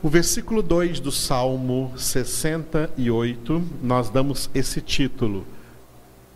[0.00, 5.44] O versículo 2 do Salmo 68, nós damos esse título: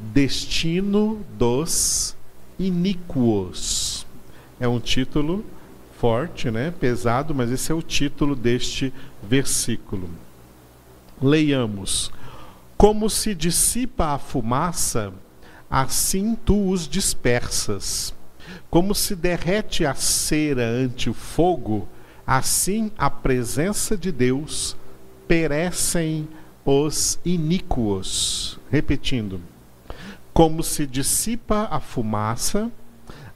[0.01, 2.17] Destino dos
[2.59, 4.05] Iníquos.
[4.59, 5.45] É um título
[5.97, 6.73] forte, né?
[6.73, 10.11] pesado, mas esse é o título deste versículo.
[11.23, 12.11] Leiamos:
[12.77, 15.13] Como se dissipa a fumaça,
[15.71, 18.13] assim tu os dispersas.
[18.69, 21.89] Como se derrete a cera ante o fogo,
[22.37, 24.75] assim a presença de Deus
[25.29, 26.27] perecem
[26.65, 28.59] os iníquos.
[28.71, 29.39] Repetindo:
[30.33, 32.73] Como se dissipa a fumaça,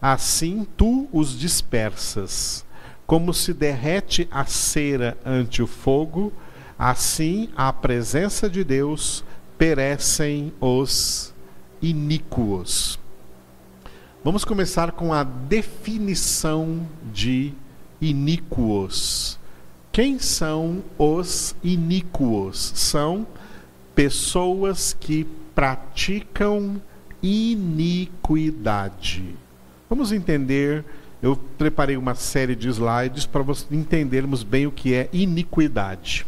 [0.01, 2.65] assim tu os dispersas.
[3.07, 6.33] Como se derrete a cera ante o fogo,
[6.79, 9.23] assim a presença de Deus
[9.59, 11.35] perecem os
[11.83, 12.99] iníquos.
[14.25, 17.55] Vamos começar com a definição de
[18.01, 19.39] iníquos.
[19.93, 22.73] Quem são os iníquos?
[22.75, 23.27] São
[23.95, 26.81] pessoas que praticam
[27.23, 28.75] iniquidade.
[29.89, 30.85] Vamos entender.
[31.23, 36.27] Eu preparei uma série de slides para entendermos bem o que é iniquidade.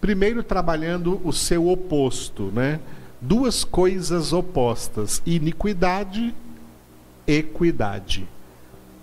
[0.00, 2.80] Primeiro, trabalhando o seu oposto, né?
[3.20, 6.34] Duas coisas opostas: iniquidade
[7.26, 8.26] equidade.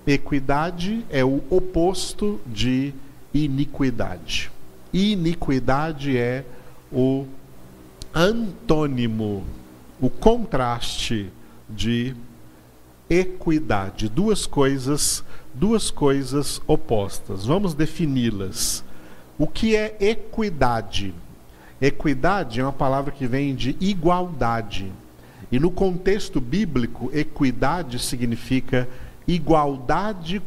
[0.06, 2.94] Equidade é o oposto de
[3.34, 4.52] iniquidade.
[4.92, 6.44] Iniquidade é
[6.92, 7.26] o
[8.14, 9.44] antônimo,
[10.00, 11.32] o contraste
[11.70, 12.16] de
[13.10, 14.10] equidade.
[14.10, 17.46] Duas coisas, duas coisas opostas.
[17.46, 18.84] Vamos defini-las.
[19.38, 21.14] O que é equidade?
[21.82, 24.92] Equidade é uma palavra que vem de igualdade.
[25.52, 29.11] E no contexto bíblico, equidade significa igualdade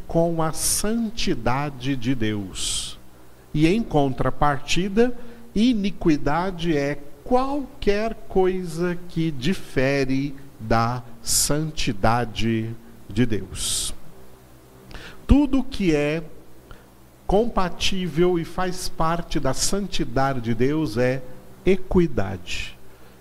[0.07, 2.99] com a santidade de Deus.
[3.53, 5.17] E em contrapartida,
[5.53, 12.75] iniquidade é qualquer coisa que difere da santidade
[13.09, 13.93] de Deus.
[15.25, 16.23] Tudo que é
[17.25, 21.23] compatível e faz parte da santidade de Deus é
[21.65, 22.77] equidade.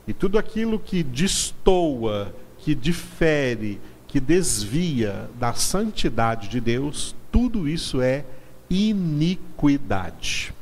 [0.06, 3.80] E tudo aquilo que destoa, que difere,
[4.14, 8.24] que desvia da santidade de Deus, tudo isso é
[8.70, 10.54] iniquidade.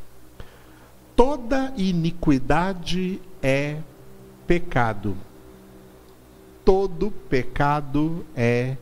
[1.14, 3.76] Toda iniquidade é
[4.46, 5.14] pecado.
[6.64, 8.78] Todo pecado é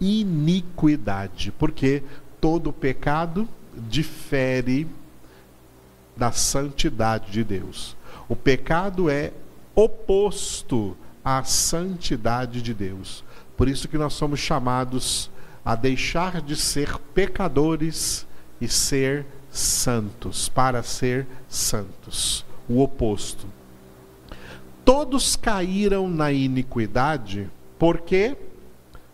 [0.00, 2.02] iniquidade, porque
[2.40, 3.46] todo pecado
[3.76, 4.86] difere
[6.16, 7.94] da santidade de Deus.
[8.26, 9.34] O pecado é
[9.74, 13.22] oposto à santidade de Deus.
[13.56, 15.30] Por isso que nós somos chamados
[15.64, 18.26] a deixar de ser pecadores
[18.60, 22.44] e ser santos, para ser santos.
[22.68, 23.46] O oposto.
[24.84, 27.48] Todos caíram na iniquidade,
[27.78, 28.36] porque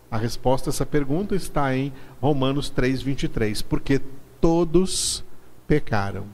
[0.09, 4.01] a resposta a essa pergunta está em Romanos 3:23, porque
[4.41, 5.23] todos
[5.67, 6.25] pecaram.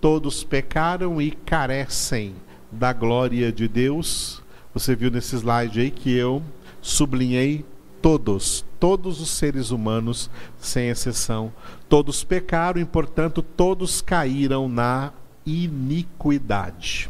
[0.00, 2.34] Todos pecaram e carecem
[2.72, 4.42] da glória de Deus.
[4.74, 6.42] Você viu nesse slide aí que eu
[6.82, 7.64] sublinhei
[8.02, 10.28] todos, todos os seres humanos,
[10.58, 11.52] sem exceção.
[11.88, 15.12] Todos pecaram e, portanto, todos caíram na
[15.46, 17.08] iniquidade.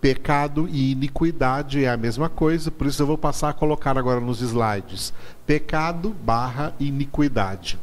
[0.00, 4.20] Pecado e iniquidade é a mesma coisa, por isso eu vou passar a colocar agora
[4.20, 5.12] nos slides.
[5.46, 7.78] Pecado barra iniquidade.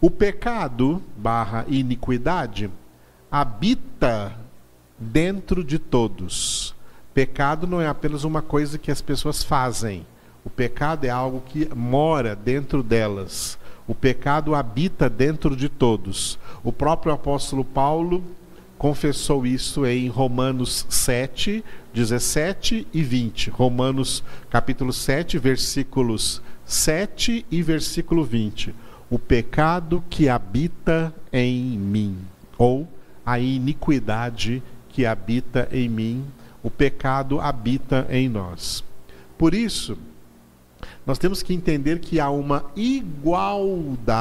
[0.00, 2.70] O pecado barra iniquidade
[3.30, 4.36] habita
[4.96, 6.74] dentro de todos.
[7.12, 10.06] Pecado não é apenas uma coisa que as pessoas fazem.
[10.48, 13.58] O pecado é algo que mora dentro delas.
[13.86, 16.38] O pecado habita dentro de todos.
[16.64, 18.24] O próprio apóstolo Paulo
[18.78, 23.50] confessou isso em Romanos 7, 17 e 20.
[23.50, 28.74] Romanos capítulo 7, versículos 7 e versículo 20.
[29.10, 32.16] O pecado que habita em mim,
[32.56, 32.88] ou
[33.24, 36.24] a iniquidade que habita em mim,
[36.62, 38.82] o pecado habita em nós.
[39.36, 39.98] Por isso,
[41.08, 44.18] nós temos que entender que há uma igualdade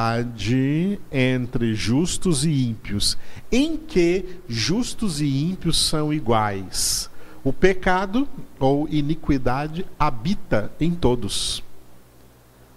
[1.12, 3.18] entre justos e ímpios,
[3.52, 7.10] em que justos e ímpios são iguais.
[7.44, 8.26] O pecado
[8.58, 11.62] ou iniquidade habita em todos.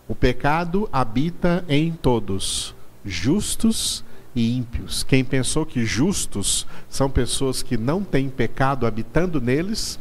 [0.09, 2.75] O pecado habita em todos,
[3.05, 4.05] justos
[4.35, 5.05] e ímpios.
[5.05, 10.01] Quem pensou que justos são pessoas que não têm pecado habitando neles,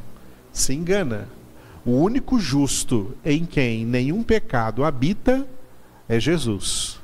[0.51, 1.27] se engana.
[1.85, 5.47] O único justo em quem nenhum pecado habita
[6.07, 6.99] é Jesus.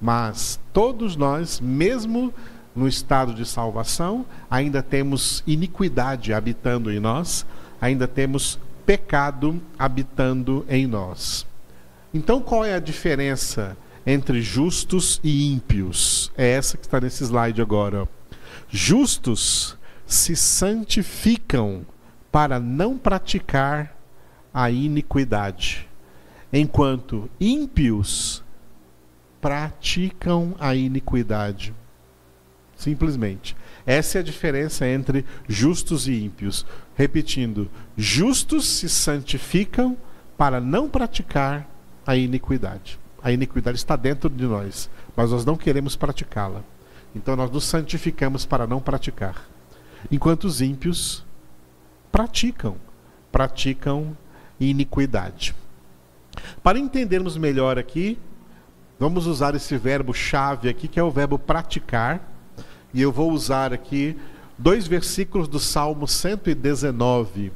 [0.00, 2.32] Mas todos nós, mesmo
[2.74, 7.46] no estado de salvação, ainda temos iniquidade habitando em nós,
[7.80, 11.46] ainda temos pecado habitando em nós.
[12.12, 16.32] Então, qual é a diferença entre justos e ímpios?
[16.36, 18.08] É essa que está nesse slide agora.
[18.68, 19.76] Justos
[20.06, 21.86] se santificam
[22.30, 23.94] para não praticar
[24.52, 25.88] a iniquidade,
[26.52, 28.42] enquanto ímpios
[29.40, 31.74] praticam a iniquidade.
[32.76, 33.56] Simplesmente.
[33.86, 36.66] Essa é a diferença entre justos e ímpios.
[36.96, 39.96] Repetindo, justos se santificam
[40.36, 41.68] para não praticar
[42.06, 42.98] a iniquidade.
[43.22, 46.62] A iniquidade está dentro de nós, mas nós não queremos praticá-la.
[47.14, 49.48] Então nós nos santificamos para não praticar.
[50.10, 51.24] Enquanto os ímpios
[52.10, 52.76] praticam,
[53.30, 54.16] praticam
[54.70, 55.54] iniquidade.
[56.62, 58.18] Para entendermos melhor aqui,
[58.98, 62.32] vamos usar esse verbo chave aqui, que é o verbo praticar,
[62.94, 64.16] e eu vou usar aqui
[64.58, 67.52] dois versículos do Salmo 119.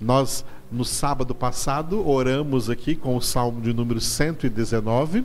[0.00, 5.24] Nós no sábado passado oramos aqui com o Salmo de número 119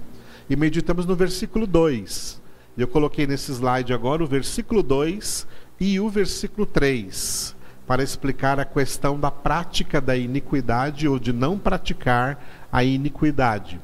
[0.49, 2.39] e meditamos no versículo 2.
[2.77, 5.45] Eu coloquei nesse slide agora o versículo 2
[5.79, 7.58] e o versículo 3
[7.89, 12.39] para explicar a questão da prática da iniquidade ou de não praticar
[12.71, 13.81] a iniquidade.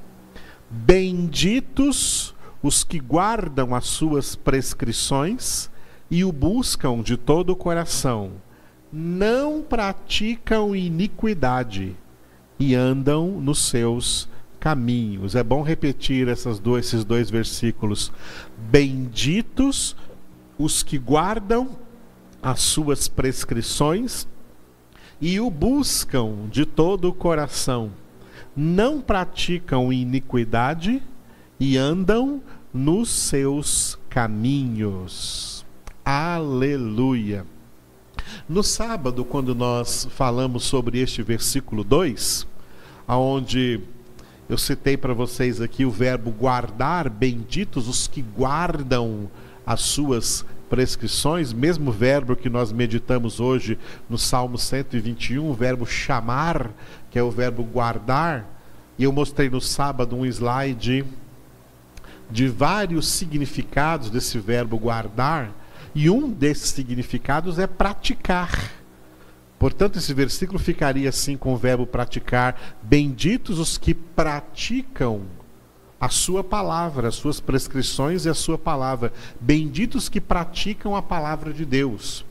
[0.70, 5.72] Benditos os que guardam as suas prescrições
[6.12, 8.34] e o buscam de todo o coração,
[8.94, 11.96] não praticam iniquidade
[12.60, 14.30] e andam nos seus
[14.60, 15.34] caminhos.
[15.34, 18.12] É bom repetir essas dois, esses dois versículos.
[18.70, 19.96] Benditos
[20.60, 21.85] os que guardam
[22.46, 24.28] as suas prescrições
[25.20, 27.90] e o buscam de todo o coração.
[28.56, 31.02] Não praticam iniquidade
[31.60, 35.66] e andam nos seus caminhos.
[36.06, 37.48] Aleluia.
[38.48, 42.46] No sábado, quando nós falamos sobre este versículo 2,
[43.08, 43.82] aonde
[44.48, 49.32] eu citei para vocês aqui o verbo guardar, benditos os que guardam
[49.66, 53.78] as suas prescrições, mesmo verbo que nós meditamos hoje
[54.10, 56.72] no Salmo 121, o verbo chamar,
[57.10, 58.46] que é o verbo guardar,
[58.98, 61.06] e eu mostrei no sábado um slide
[62.30, 65.52] de vários significados desse verbo guardar,
[65.94, 68.72] e um desses significados é praticar.
[69.58, 75.22] Portanto, esse versículo ficaria assim com o verbo praticar: Benditos os que praticam
[76.06, 79.12] a sua palavra, as suas prescrições e a sua palavra.
[79.42, 82.24] Benditos que praticam a palavra de Deus.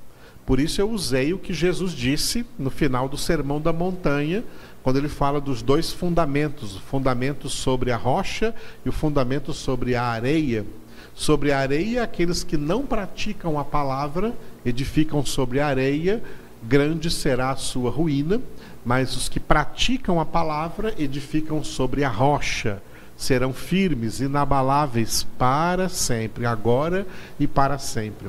[0.47, 4.45] Por isso eu usei o que Jesus disse no final do Sermão da Montanha,
[4.85, 8.55] quando ele fala dos dois fundamentos, o fundamento sobre a rocha
[8.87, 10.65] e o fundamento sobre a areia.
[11.13, 14.35] Sobre a areia, aqueles que não praticam a palavra
[14.65, 16.23] edificam sobre a areia,
[16.63, 18.41] grande será a sua ruína,
[18.87, 22.81] mas os que praticam a palavra edificam sobre a rocha
[23.17, 27.07] serão firmes, inabaláveis para sempre, agora
[27.39, 28.29] e para sempre.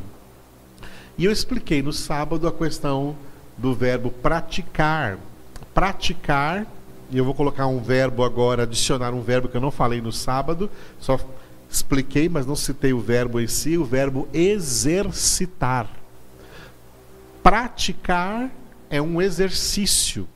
[1.18, 3.16] E eu expliquei no sábado a questão
[3.58, 5.18] do verbo praticar.
[5.74, 6.66] Praticar,
[7.10, 10.12] e eu vou colocar um verbo agora, adicionar um verbo que eu não falei no
[10.12, 11.20] sábado, só
[11.70, 15.90] expliquei, mas não citei o verbo em si, o verbo exercitar.
[17.44, 18.50] Praticar
[18.90, 20.28] é um exercício.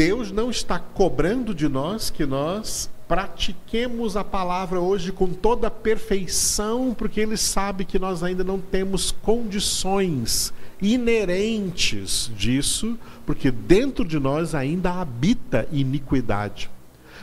[0.00, 5.70] Deus não está cobrando de nós que nós pratiquemos a palavra hoje com toda a
[5.70, 14.18] perfeição, porque Ele sabe que nós ainda não temos condições inerentes disso, porque dentro de
[14.18, 16.70] nós ainda habita iniquidade.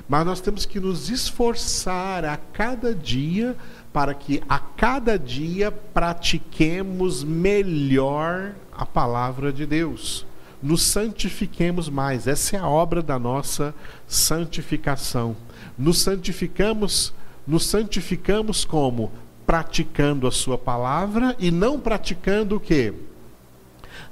[0.08, 3.56] Mas nós temos que nos esforçar a cada dia
[3.92, 10.27] para que a cada dia pratiquemos melhor a palavra de Deus
[10.62, 12.28] nos santifiquemos mais.
[12.28, 13.74] Essa é a obra da nossa
[14.08, 15.36] santificação.
[15.78, 17.14] Nos santificamos,
[17.46, 19.12] nos santificamos como
[19.46, 22.94] praticando a sua palavra e não praticando o quê?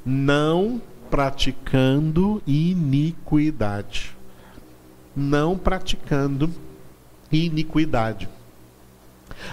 [0.06, 4.16] Não praticando iniquidade.
[5.16, 6.50] Não praticando
[7.32, 8.30] iniquidade.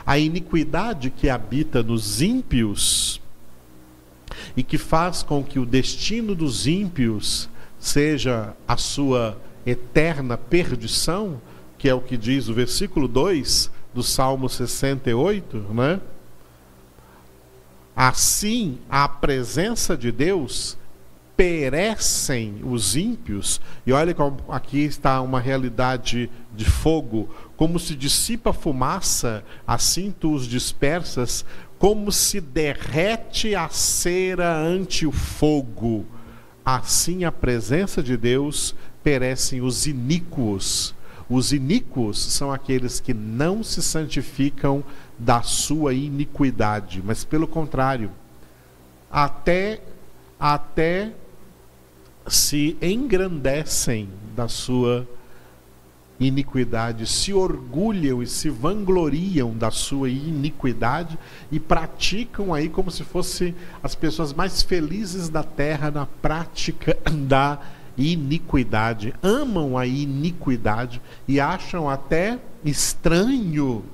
[0.06, 3.01] A iniquidade que habita nos ímpios
[4.56, 11.40] e que faz com que o destino dos ímpios seja a sua eterna perdição,
[11.78, 16.00] que é o que diz o versículo 2 do Salmo 68, né?
[17.94, 20.78] Assim, a presença de Deus
[21.36, 23.60] perecem os ímpios.
[23.86, 27.28] E olha como aqui está uma realidade de fogo
[27.62, 31.44] como se dissipa fumaça, assim tu os dispersas,
[31.82, 36.06] como se derrete a cera ante o fogo.
[36.64, 38.72] Assim a presença de Deus
[39.02, 40.94] perecem os iníquos.
[41.28, 44.84] Os iníquos são aqueles que não se santificam
[45.18, 48.12] da sua iniquidade, mas pelo contrário,
[49.10, 49.80] até
[50.38, 51.10] até
[52.28, 55.21] se engrandecem da sua iniquidade,
[57.06, 61.18] se orgulham e se vangloriam da sua iniquidade
[61.50, 67.58] e praticam aí como se fossem as pessoas mais felizes da terra na prática da
[67.96, 69.14] iniquidade.
[69.22, 73.84] Amam a iniquidade e acham até estranho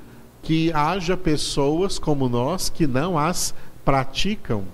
[0.43, 3.55] que haja pessoas como nós que não as
[3.85, 4.65] praticam.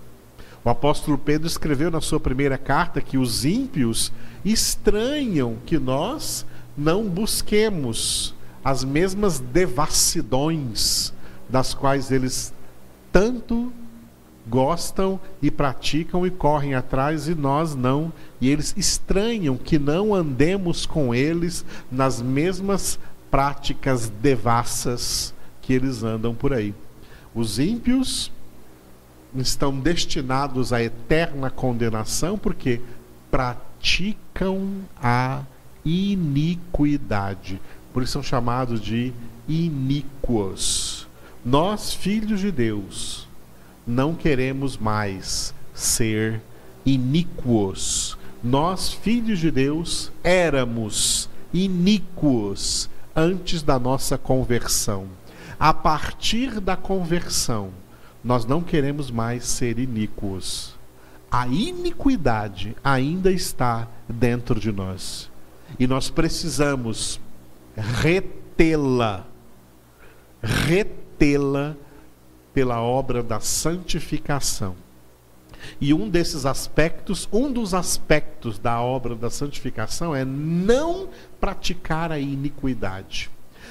[0.64, 4.10] O apóstolo Pedro escreveu na sua primeira carta que os ímpios
[4.44, 6.46] estranham que nós
[6.76, 11.12] não busquemos as mesmas devassidões
[11.48, 12.52] das quais eles
[13.12, 13.72] tanto
[14.46, 18.12] gostam e praticam e correm atrás e nós não.
[18.40, 22.98] E eles estranham que não andemos com eles nas mesmas
[23.30, 26.74] práticas devassas que eles andam por aí.
[27.34, 28.30] Os ímpios
[29.34, 32.80] estão destinados à eterna condenação porque
[33.30, 35.42] praticam a
[35.84, 37.60] iniquidade.
[37.92, 39.12] Por isso são chamados de
[39.48, 41.06] iníquos.
[41.44, 43.28] Nós, filhos de Deus,
[43.86, 46.40] não queremos mais ser
[46.86, 48.16] iníquos.
[48.42, 55.06] Nós, filhos de Deus, éramos iníquos antes da nossa conversão.
[55.60, 57.70] A partir da conversão,
[58.22, 60.74] nós não queremos mais ser iníquos.
[61.30, 65.30] A iniquidade ainda está dentro de nós
[65.78, 67.20] e nós precisamos
[67.76, 69.26] retê-la,
[70.42, 71.76] retê-la
[72.52, 74.76] pela obra da santificação.
[75.80, 81.08] E um desses aspectos, um dos aspectos da obra da santificação é não
[81.40, 83.30] praticar a iniquidade.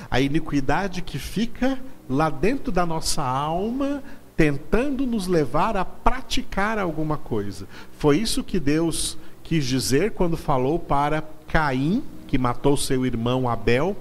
[0.09, 1.79] A iniquidade que fica
[2.09, 4.03] lá dentro da nossa alma,
[4.35, 7.67] tentando nos levar a praticar alguma coisa.
[7.97, 13.95] Foi isso que Deus quis dizer quando falou para Caim, que matou seu irmão Abel,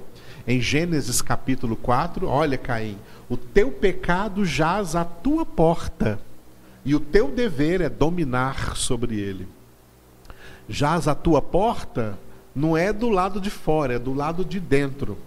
[0.49, 2.97] em Gênesis capítulo 4, olha Caim,
[3.29, 6.19] o teu pecado jaz à tua porta,
[6.83, 9.47] e o teu dever é dominar sobre ele.
[10.67, 12.19] Jaz à tua porta
[12.57, 15.19] não é do lado de fora, é do lado de dentro.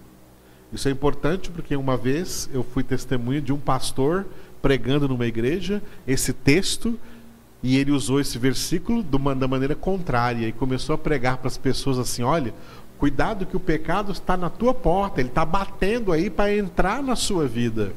[0.74, 4.26] Isso é importante porque uma vez eu fui testemunha de um pastor
[4.64, 7.00] pregando numa igreja esse texto
[7.66, 11.98] e ele usou esse versículo da maneira contrária e começou a pregar para as pessoas
[11.98, 12.54] assim: olha,
[13.00, 17.16] cuidado que o pecado está na tua porta, ele está batendo aí para entrar na
[17.16, 17.92] sua vida.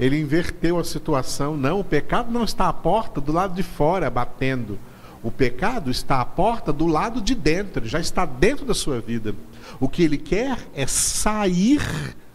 [0.00, 1.54] Ele inverteu a situação.
[1.54, 4.78] Não, o pecado não está à porta do lado de fora batendo.
[5.22, 9.00] O pecado está à porta do lado de dentro, ele já está dentro da sua
[9.00, 9.34] vida.
[9.78, 11.82] O que ele quer é sair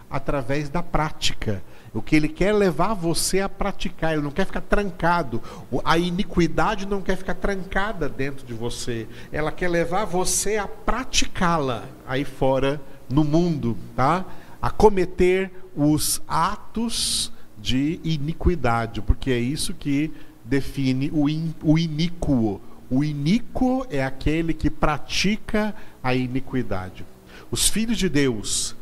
[0.08, 1.64] através da prática.
[1.94, 5.42] O que ele quer é levar você a praticar, ele não quer ficar trancado.
[5.86, 9.08] A iniquidade não quer ficar trancada dentro de você.
[9.32, 14.26] Ela quer levar você a praticá-la aí fora no mundo, tá?
[14.60, 20.12] A cometer os atos de iniquidade, porque é isso que
[20.44, 22.60] define o, in, o iníquo.
[22.90, 27.06] O iníquo é aquele que pratica a iniquidade.
[27.52, 28.76] Os filhos de Deus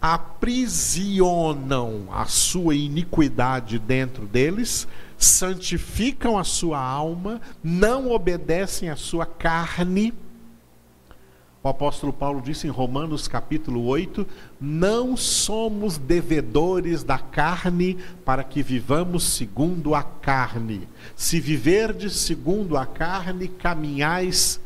[0.00, 4.88] aprisionam a sua iniquidade dentro deles,
[5.18, 10.14] santificam a sua alma, não obedecem à sua carne.
[11.62, 14.26] O apóstolo Paulo disse em Romanos capítulo 8:
[14.58, 20.88] Não somos devedores da carne para que vivamos segundo a carne.
[21.14, 24.58] Se viverdes segundo a carne, caminhais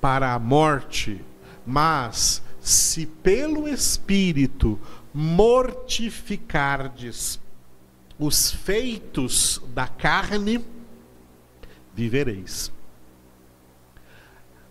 [0.00, 1.20] para a morte.
[1.66, 4.78] Mas se pelo Espírito
[5.14, 7.40] mortificardes
[8.18, 10.62] os feitos da carne,
[11.94, 12.70] vivereis.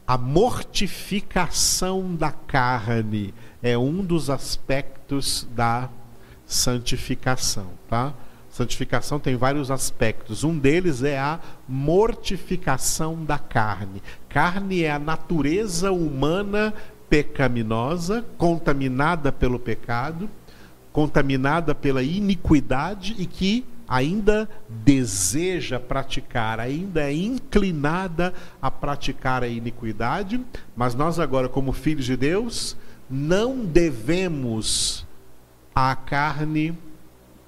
[0.06, 5.90] A mortificação da carne é um dos aspectos da
[6.46, 8.14] santificação, tá?
[8.50, 10.44] Santificação tem vários aspectos.
[10.44, 14.02] Um deles é a mortificação da carne.
[14.30, 16.74] Carne é a natureza humana
[17.10, 20.30] pecaminosa, contaminada pelo pecado,
[20.92, 30.44] contaminada pela iniquidade e que ainda deseja praticar, ainda é inclinada a praticar a iniquidade,
[30.76, 32.76] mas nós agora como filhos de Deus
[33.10, 35.06] não devemos
[35.74, 36.78] à carne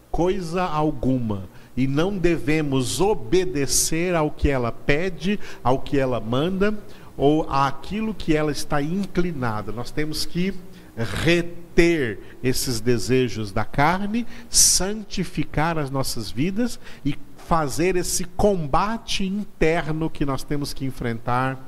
[0.09, 1.43] coisa alguma
[1.75, 6.77] e não devemos obedecer ao que ela pede, ao que ela manda
[7.19, 9.73] ou àquilo que ela está inclinada.
[9.73, 10.53] Nós temos que
[10.95, 20.25] reter esses desejos da carne, santificar as nossas vidas e fazer esse combate interno que
[20.25, 21.59] nós temos que enfrentar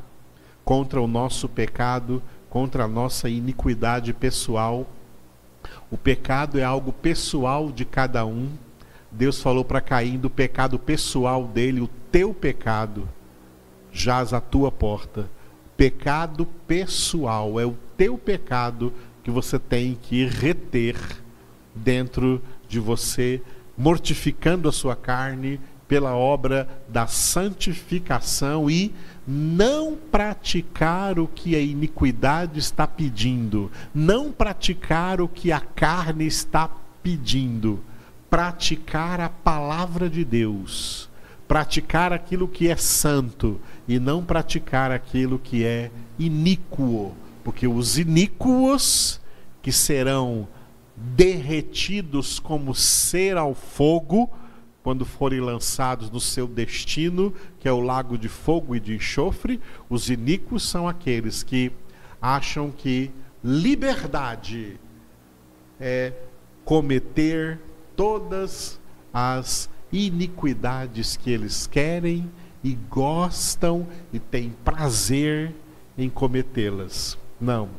[0.63, 4.87] contra o nosso pecado, contra a nossa iniquidade pessoal.
[5.91, 8.49] O pecado é algo pessoal de cada um.
[9.11, 13.05] Deus falou para Caim do pecado pessoal dele, o teu pecado
[13.91, 15.29] jaz à tua porta.
[15.81, 20.95] Pecado pessoal é o teu pecado que você tem que reter
[21.73, 23.41] dentro de você,
[23.75, 28.93] mortificando a sua carne pela obra da santificação e
[29.27, 36.69] não praticar o que a iniquidade está pedindo, não praticar o que a carne está
[37.01, 37.79] pedindo,
[38.29, 41.09] praticar a palavra de Deus,
[41.51, 49.19] praticar aquilo que é santo e não praticar aquilo que é iníquo, porque os iníquos
[49.61, 50.47] que serão
[50.95, 54.29] derretidos como cera ao fogo,
[54.81, 59.59] quando forem lançados no seu destino, que é o lago de fogo e de enxofre,
[59.89, 61.69] os iníquos são aqueles que
[62.21, 63.11] acham que
[63.43, 64.79] liberdade
[65.77, 66.13] é
[66.63, 67.59] cometer
[67.93, 68.79] todas
[69.13, 72.29] as iniquidades que eles querem
[72.63, 75.53] e gostam e têm prazer
[75.97, 77.17] em cometê-las.
[77.39, 77.69] Não.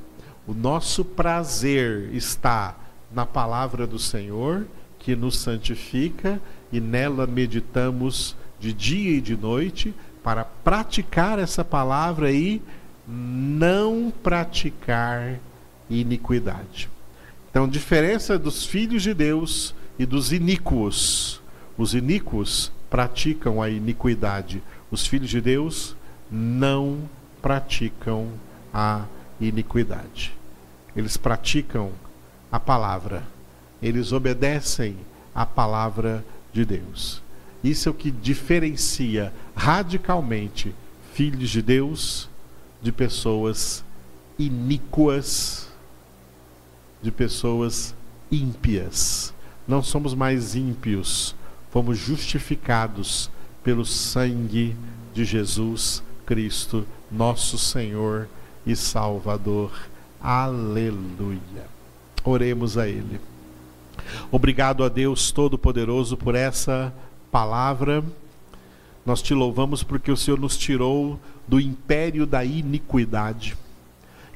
[0.47, 2.77] O nosso prazer está
[3.13, 4.67] na palavra do Senhor,
[4.99, 6.41] que nos santifica,
[6.73, 12.63] e nela meditamos de dia e de noite para praticar essa palavra e
[13.07, 15.39] não praticar
[15.91, 16.89] iniquidade.
[17.51, 21.42] Então, diferença dos filhos de Deus e dos iníquos.
[21.83, 25.97] Os iníquos praticam a iniquidade, os filhos de Deus
[26.31, 27.11] não
[27.43, 28.29] praticam
[28.73, 29.05] a
[29.41, 30.33] iniquidade.
[30.95, 31.91] Eles praticam
[32.53, 33.25] a palavra,
[33.83, 34.97] eles obedecem
[35.35, 37.21] a palavra de Deus.
[37.65, 40.73] Isso é o que diferencia radicalmente
[41.13, 42.31] filhos de Deus
[42.81, 43.85] de pessoas
[44.39, 45.69] iníquas,
[47.03, 47.93] de pessoas
[48.31, 49.35] ímpias.
[49.67, 51.35] Não somos mais ímpios,
[51.73, 53.31] fomos justificados
[53.65, 54.77] pelo sangue
[55.15, 58.29] de Jesus Cristo, nosso Senhor
[58.67, 59.73] e Salvador.
[60.21, 61.67] Aleluia.
[62.23, 63.19] Oremos a Ele.
[64.31, 66.93] Obrigado a Deus Todo-Poderoso por essa
[67.31, 68.05] palavra.
[69.07, 73.57] Nós te louvamos porque o Senhor nos tirou do império da iniquidade.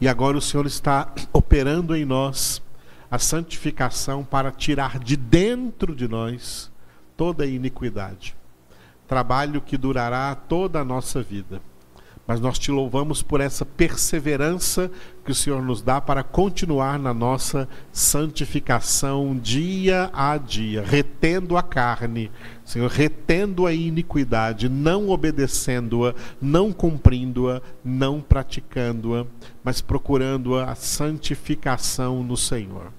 [0.00, 2.62] E agora o Senhor está operando em nós
[3.10, 6.74] a santificação para tirar de dentro de nós
[7.16, 8.36] toda a iniquidade.
[9.06, 11.60] Trabalho que durará toda a nossa vida.
[12.26, 14.90] Mas nós te louvamos por essa perseverança
[15.24, 21.62] que o Senhor nos dá para continuar na nossa santificação dia a dia, retendo a
[21.62, 22.32] carne,
[22.64, 29.24] Senhor, retendo a iniquidade, não obedecendo-a, não cumprindo-a, não praticando-a,
[29.62, 32.90] mas procurando a santificação no Senhor.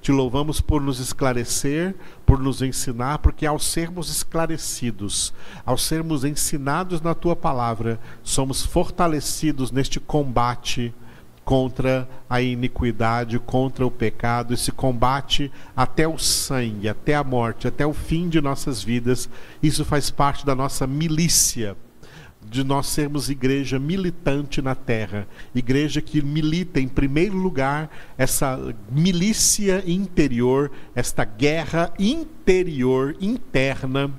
[0.00, 5.34] Te louvamos por nos esclarecer, por nos ensinar, porque ao sermos esclarecidos,
[5.64, 10.94] ao sermos ensinados na tua palavra, somos fortalecidos neste combate
[11.44, 17.84] contra a iniquidade, contra o pecado, esse combate até o sangue, até a morte, até
[17.84, 19.28] o fim de nossas vidas.
[19.62, 21.76] Isso faz parte da nossa milícia
[22.50, 29.84] de nós sermos igreja militante na terra, igreja que milita em primeiro lugar essa milícia
[29.86, 34.12] interior, esta guerra interior, interna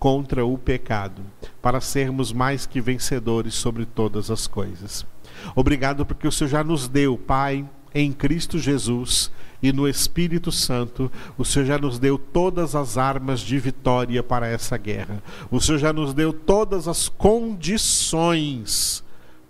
[0.00, 1.22] contra o pecado,
[1.62, 5.06] para sermos mais que vencedores sobre todas as coisas.
[5.54, 9.30] Obrigado porque o Senhor já nos deu, Pai, em Cristo Jesus
[9.68, 14.46] e no Espírito Santo, o Senhor já nos deu todas as armas de vitória para
[14.46, 15.20] essa guerra.
[15.50, 19.02] O Senhor já nos deu todas as condições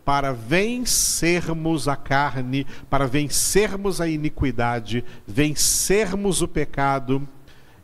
[0.07, 7.29] para vencermos a carne, para vencermos a iniquidade, vencermos o pecado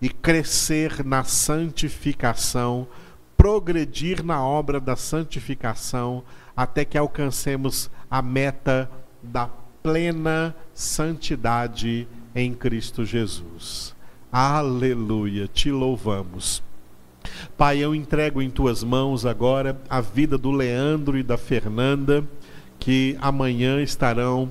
[0.01, 2.89] e crescer na santificação,
[3.37, 6.25] progredir na obra da santificação
[6.57, 8.91] até que alcancemos a meta
[9.23, 9.51] da
[9.83, 13.95] plena santidade em Cristo Jesus.
[14.31, 16.63] Aleluia, te louvamos.
[17.57, 22.25] Pai, eu entrego em tuas mãos agora a vida do Leandro e da Fernanda,
[22.79, 24.51] que amanhã estarão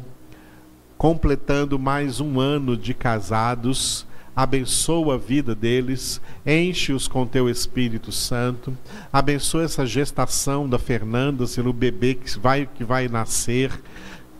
[0.97, 4.05] completando mais um ano de casados.
[4.33, 8.77] abençoa a vida deles, enche-os com teu Espírito Santo,
[9.11, 13.71] abençoa essa gestação da Fernanda, sendo o bebê que vai, que vai nascer,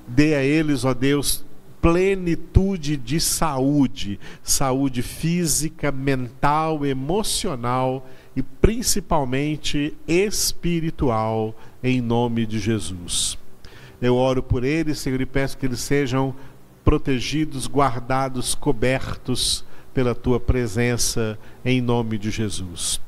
[0.08, 1.43] dê a eles, ó Deus,
[1.82, 13.38] plenitude de saúde, saúde física, mental, emocional e principalmente espiritual, em nome de Jesus.
[14.00, 16.36] Eu oro por eles, Senhor, e peço que eles sejam
[16.84, 23.02] protegidos, guardados, cobertos pela tua presença, em nome de Jesus.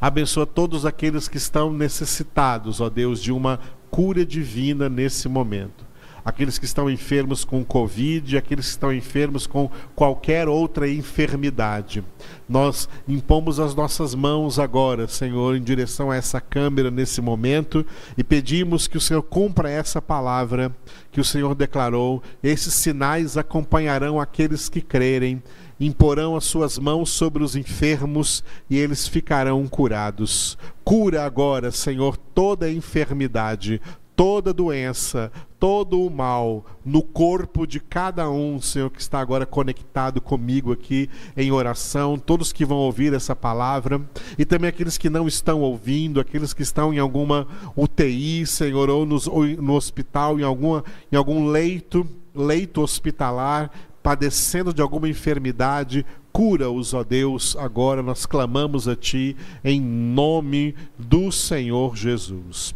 [0.00, 3.58] Abençoa todos aqueles que estão necessitados, ó Deus, de uma
[3.90, 5.83] cura divina nesse momento
[6.24, 12.02] aqueles que estão enfermos com Covid, aqueles que estão enfermos com qualquer outra enfermidade.
[12.48, 17.84] Nós impomos as nossas mãos agora, Senhor, em direção a essa câmera nesse momento
[18.16, 20.74] e pedimos que o Senhor cumpra essa palavra
[21.12, 22.22] que o Senhor declarou.
[22.42, 25.42] Esses sinais acompanharão aqueles que crerem
[25.78, 30.56] imporão as suas mãos sobre os enfermos e eles ficarão curados.
[30.84, 33.80] Cura agora, Senhor, toda enfermidade,
[34.16, 40.20] toda doença, todo o mal no corpo de cada um, Senhor, que está agora conectado
[40.20, 44.00] comigo aqui em oração, todos que vão ouvir essa palavra
[44.38, 47.46] e também aqueles que não estão ouvindo, aqueles que estão em alguma
[47.76, 53.70] UTI, Senhor, ou, nos, ou no hospital, em, alguma, em algum leito, leito hospitalar,
[54.02, 61.32] padecendo de alguma enfermidade, cura-os, ó Deus, agora nós clamamos a Ti em nome do
[61.32, 62.74] Senhor Jesus.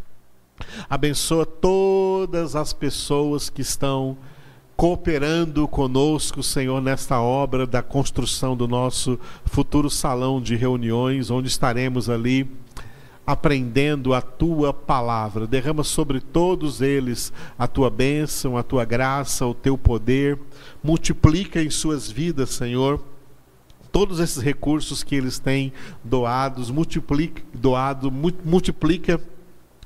[0.89, 4.17] Abençoa todas as pessoas que estão
[4.75, 12.09] cooperando conosco, Senhor, nesta obra da construção do nosso futuro salão de reuniões, onde estaremos
[12.09, 12.49] ali
[13.27, 15.45] aprendendo a tua palavra.
[15.45, 20.39] Derrama sobre todos eles a tua bênção, a tua graça, o teu poder.
[20.81, 23.03] Multiplica em suas vidas, Senhor,
[23.91, 29.21] todos esses recursos que eles têm doados, multiplica, doado, multiplica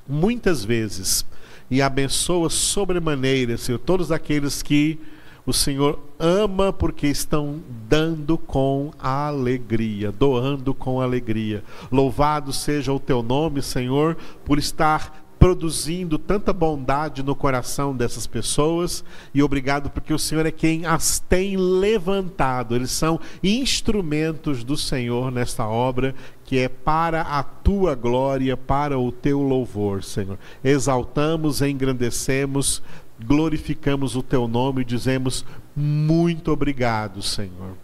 [0.08, 1.24] muitas vezes
[1.70, 4.98] e abençoa sobremaneira, Senhor, todos aqueles que
[5.46, 11.62] o Senhor ama porque estão dando com alegria, doando com alegria.
[11.92, 19.04] Louvado seja o teu nome, Senhor, por estar produzindo tanta bondade no coração dessas pessoas
[19.34, 22.74] e obrigado porque o Senhor é quem as tem levantado.
[22.74, 26.14] Eles são instrumentos do Senhor nesta obra
[26.44, 30.38] que é para a tua glória, para o teu louvor, Senhor.
[30.62, 32.82] Exaltamos, engrandecemos,
[33.24, 37.76] glorificamos o teu nome e dizemos muito obrigado, Senhor.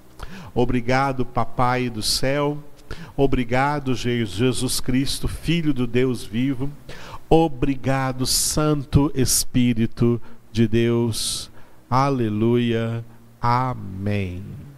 [0.54, 2.58] Obrigado, Papai do céu.
[3.16, 6.70] Obrigado, Jesus Cristo, Filho do Deus vivo.
[7.28, 10.20] Obrigado, Santo Espírito
[10.52, 11.50] de Deus.
[11.88, 13.04] Aleluia.
[13.40, 14.69] Amém.